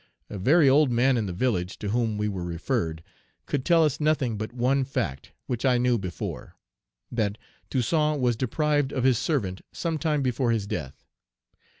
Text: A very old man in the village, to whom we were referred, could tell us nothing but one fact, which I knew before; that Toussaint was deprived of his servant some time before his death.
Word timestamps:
A 0.31 0.39
very 0.39 0.67
old 0.67 0.89
man 0.89 1.15
in 1.15 1.27
the 1.27 1.31
village, 1.31 1.77
to 1.77 1.89
whom 1.89 2.17
we 2.17 2.27
were 2.27 2.43
referred, 2.43 3.03
could 3.45 3.63
tell 3.63 3.83
us 3.85 3.99
nothing 3.99 4.35
but 4.35 4.51
one 4.51 4.83
fact, 4.83 5.31
which 5.45 5.63
I 5.63 5.77
knew 5.77 5.99
before; 5.99 6.55
that 7.11 7.37
Toussaint 7.69 8.19
was 8.19 8.35
deprived 8.35 8.91
of 8.91 9.03
his 9.03 9.19
servant 9.19 9.61
some 9.71 9.99
time 9.99 10.23
before 10.23 10.49
his 10.51 10.65
death. 10.65 11.05